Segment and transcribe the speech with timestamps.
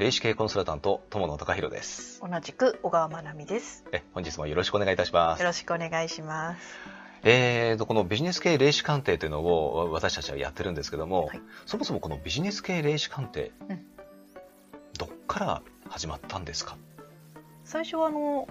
[0.00, 2.22] 霊視系コンサルタント友野隆弘です。
[2.22, 3.84] 同じく小川真奈美です。
[3.92, 5.40] え本日もよろしくお願いいたします。
[5.40, 6.78] よろしくお願いします。
[7.22, 13.84] えーとこのビジネス系霊視鑑定というのを私たちはやってるんですけども、はい、そもそもこのビジネス系霊視鑑定、うん、
[14.96, 16.78] どっから始まったんですか？
[17.64, 18.48] 最初はあの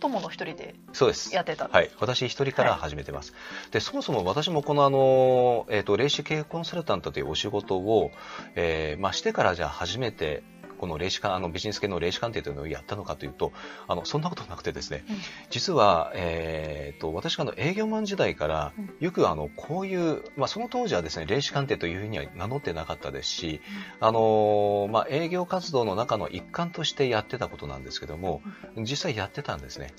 [0.00, 1.32] 友の一人でそうです。
[1.32, 1.68] やってた。
[1.68, 1.90] はい。
[2.00, 3.38] 私一人から始めてます、は
[3.68, 8.10] い、でそもそも私もこのあの、えーと、霊視系コンサルタントというお仕事を、
[8.56, 10.42] えーまあ、してからじゃあ初めて
[10.80, 13.52] この霊視鑑あのビジネス系の霊視鑑定というのをやったのかというと
[13.86, 15.16] あのそんなことなくてですね、うん、
[15.50, 23.60] 実は、えーと、私がの営業マン時代からよくあのこういう、まあ、その当時はですね霊視鑑定というふうには名乗ってなかったですし、
[24.00, 28.40] うん、あのまあ、営業活動の中の一環としてやってたことなんですけども、
[28.74, 29.92] うん、実際やってたんですね。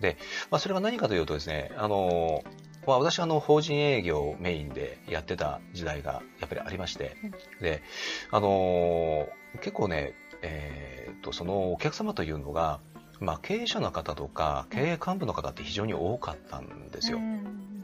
[0.00, 0.18] で、
[0.50, 2.44] まあ、それが何かというとですねあの
[2.86, 7.16] まあ、私はあの法人営業をメインでやってた時代がやっぱりありまして、
[7.60, 7.82] で、
[8.30, 12.80] あのー、結構ね、えー、と、そのお客様というのが、
[13.20, 17.20] まあ、経営者の方とか経営幹部の方って非常に多かったんですよ。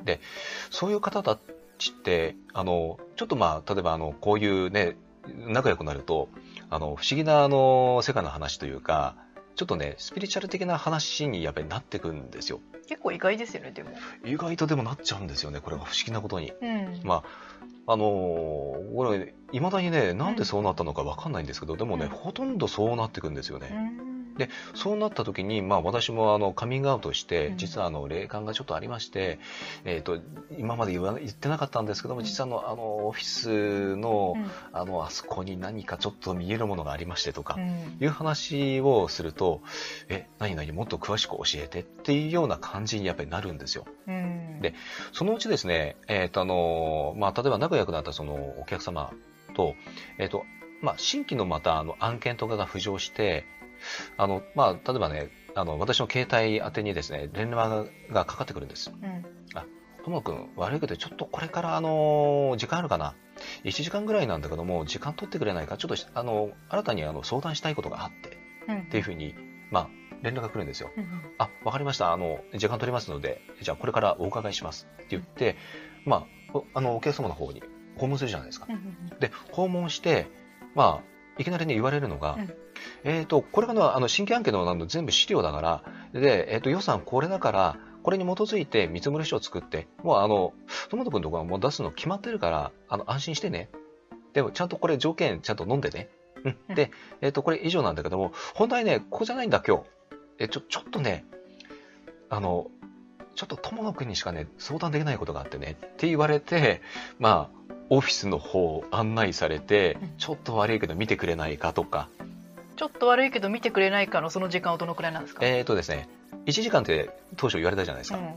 [0.04, 0.20] で、
[0.70, 1.38] そういう方た
[1.78, 6.28] ちって、あの、ちょっとまあ、例えばあの、こういうね、仲良くなると、
[6.70, 9.14] あの、不思議なあの、世界の話というか、
[9.58, 12.60] ちょっとね、スピリチュアル的な話にやっぱりなってくんですよ。
[12.86, 13.90] 結構意外ですよね、でも。
[14.24, 16.52] 意外とでもなっちゃうんですよね、これが不思議なことに。
[16.62, 17.24] うん、ま
[17.86, 23.90] あ、あのー、これ、いまだにね、なんでそうなったのかわかんないんですけど、でもね、うん、ほとんどそうなってくんですよね。
[24.38, 29.40] うんでそうなった時に、まあ、私もあのカミングアウトして、実はあの霊感がちょっとありまして、
[29.84, 30.20] えーと、
[30.56, 34.36] 今まで言わ言ってなかったんですけども、実はあのあのオフィスの,、
[34.72, 37.58] あのあそこに何かちょっと見えるものがありましてとか、
[38.00, 39.60] いう話をすると、
[40.08, 43.86] え何々もっと詳しく教えてっていうような感じにやっぱりなるんですよ。
[44.06, 44.74] で
[45.12, 49.12] そのうちですね、えーとあのまあ、例えば仲良くなったそのお客様
[49.54, 49.74] と,、
[50.18, 50.44] えーと
[50.80, 53.44] まあ、新規のまたあの案件とかが浮上して、
[54.16, 58.90] あの、まあ、例えばね、あの、私の携帯宛てにですね、連絡がかかってくるんです。
[58.90, 59.66] うん、あ、
[60.04, 63.14] ともくん、悪いけど、ちょっとこれから、あの、時間あるかな
[63.64, 68.38] ?1 時間ぐらいなんだけども、時間取ってくれないか、ちょっと、あの、新たにあの相談したいことがあって、
[68.68, 69.34] うん、っていうふうに、
[69.70, 69.88] まあ、
[70.22, 70.90] 連絡が来るんですよ。
[70.96, 71.06] うん、
[71.38, 72.12] あ、わかりました。
[72.12, 74.88] あの、時間取りますので、じゃあこれからお伺いします。
[74.94, 75.56] って言って、
[76.04, 77.62] まあ、あの、お客様の方に
[77.96, 78.66] 訪問するじゃないですか。
[79.20, 80.26] で、訪問して、
[80.74, 82.38] まあ、いきなりね、言われるのが、
[83.04, 85.82] えっ、ー、と、これがあの新規案件のなん全部資料だから、
[86.12, 90.52] で、えっ、ー、と、予算これだから、これに基づいて見積書を作って、もうあの、
[90.88, 93.68] 友本君とかもう出すの決まってるから、あの、安心してね。
[94.32, 96.08] でも、ちゃんとこれ条件ちゃんと飲んでね。
[96.44, 96.74] うん。
[96.74, 99.82] で、えっ、ー、と、これ以上なんだけども、本題ね、ここじゃないんだ、今日。
[100.38, 101.24] え、ちょ、ちょっとね、
[102.30, 102.70] あの、
[103.34, 106.82] ちょっと友野君にしかね、相談できないことがあってね、って言われて、
[107.18, 107.58] まあ、
[107.90, 112.08] オフィスの方を案内されて、ちょっと悪いけど見てくれないかとか、
[112.78, 115.44] ちょっと悪いけど見てくれないかのその時間はどのくらいなんですか？
[115.44, 116.08] えっ、ー、とですね、
[116.46, 118.18] 1時間って当初言われたじゃないですか。
[118.18, 118.34] うん、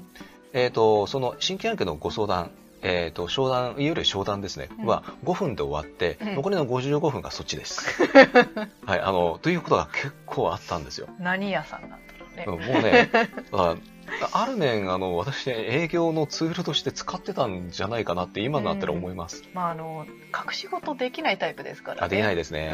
[0.53, 2.49] えっ、と、その新規案件のご相談、
[2.81, 7.85] えっ、ー、と、商談、いわゆる商談ですね、うん、は5分で終わって、うん、残りの55分がそっちです。
[8.83, 11.07] はい、あの、ということが結構あったんですよ。
[11.19, 12.73] 何屋さんなんだろうね。
[12.73, 13.09] もうね、
[14.33, 19.43] ある面、あの、私、営業のツールとして使ってたんじゃないかなって今になったら思います。
[19.47, 22.05] うん、まあ、あの、隠し事できないタイプですからね。
[22.05, 22.73] あ、できないですね。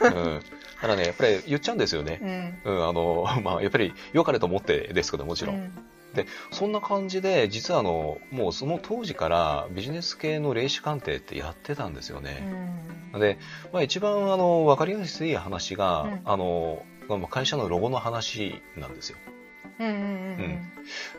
[0.00, 0.12] うん。
[0.14, 0.40] うん、
[0.80, 2.20] ただね、やっぱり言っちゃうんですよね。
[2.64, 2.76] うん。
[2.76, 5.56] うん、あの、まあ、やっぱり良かれと思ってですけど、もちろん。
[5.56, 5.72] うん
[6.14, 12.42] で、そんな感じで、実はあの、もうその当時からビジネス系の霊視鑑定ってやってたんですよね。
[13.14, 13.38] うん、で、
[13.72, 16.82] まあ一番あの、わかりやすい話が、うん、あの、
[17.28, 19.18] 会社のロゴの話なんですよ。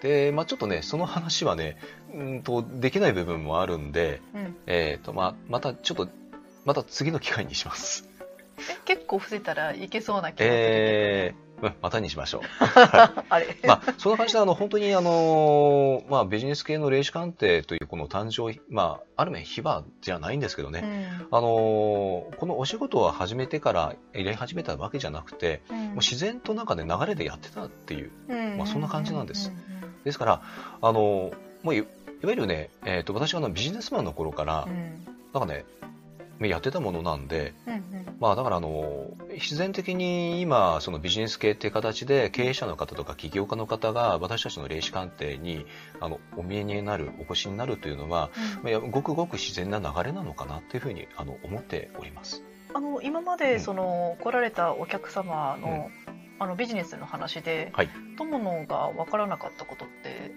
[0.01, 1.77] で、まあ、ちょっとね、その話はね、
[2.13, 6.07] うんと、できない部分もあるんで、うん、えっ、ー、と、まあ、またちょっと、
[6.65, 8.10] また次の機会にします。
[8.85, 10.49] 結構伏せたらいけそうな気がする。
[10.51, 12.41] えーうん、またにしましょう。
[12.65, 20.81] はい、あれまあ、そんな感じで、あの、本当に、あの、まあ、ビジネス系の霊視鑑定というこの誕生、まあ、ある面、秘話じゃないんですけどね、
[21.21, 21.47] うん、あの、
[22.37, 28.11] このお仕事を始めてから入れ始めたわけじゃなくて、うん、もう自然となんかね、流れでやってたっていう、
[28.57, 29.51] まあ、そんな感じなんです。
[30.03, 30.41] ですから、
[30.81, 31.31] あの、
[31.61, 31.87] もうい、いわ
[32.23, 34.67] ゆるね、えっ、ー、と、私はあのビジネスマンの頃から、
[35.33, 35.63] なんかね、
[36.47, 45.65] やってたものなんで、うんうん、まあだからあの必然的に今そのビジネス系っていう形で経営者の方とか起業家の方が私たちの霊視鑑定に
[45.99, 48.29] あのお見えになるお越しになるというのは、
[48.63, 52.43] うん、まあ、ごくごく自然な流れなのかなっていうふうにあの思っております。
[52.75, 57.89] あの今までその、うん、来られたお客様の、うん、あのビジネスの話で、はい、
[58.19, 60.31] 友野が分からなかったことって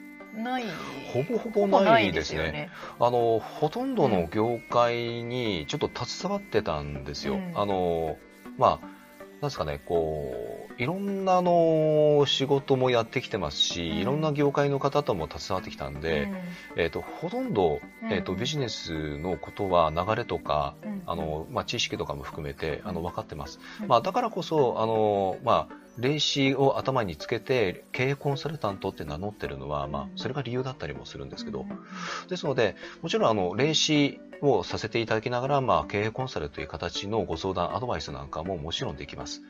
[0.44, 0.64] ない。
[1.12, 8.16] ほぼほぼないですね、ね、あのほとんどの業界にちょっと携わってたんですよ、うん、あの
[8.58, 8.94] まあ
[9.44, 16.24] ですかね、こう、いろんなの仕事もやってきてますし、うん、いろんな業界の方とも携わってきたんで、
[16.76, 17.80] うん、えっ、ー、と、ほとんど、
[18.10, 23.60] えっ、ー、と、ビジネスのことは流れとか、うん、あの、まあ、知識とかも含めて、あの、分かってます。
[23.86, 31.66] まあ、だからこそ、あの、まあ、霊視を頭につけて経営コンサルタントって名乗ってるのは、まあ、それが理由だったりもするんですけど、
[32.28, 39.42] ですので、もちろんあの霊視をさせていただきながら、まあ、経営コンサルという形のご相談、アドバイスなんかももちろんできます。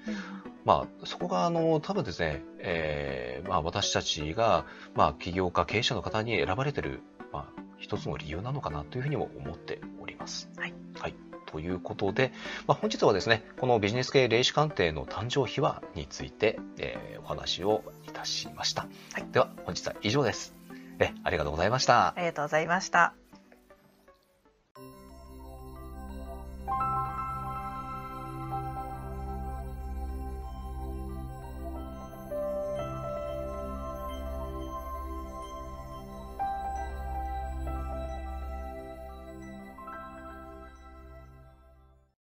[0.65, 4.65] まあ、そこがあの多分ですね、えーまあ、私たちが、
[4.95, 7.03] まあ、起業家、経営者の方に選ばれてる、
[7.33, 10.51] まあ、一つの理由なのかなというふうにも思っております。
[10.57, 12.33] はい、はいということで、
[12.67, 18.89] まあ、本日はですね、このビジネス系霊視鑑定の誕生秘話について、えー、お話をいたしました。
[19.13, 20.53] はい、では、本日は以上です。
[20.99, 22.09] え、ありがとうございました。
[22.09, 23.24] ありがとうございました。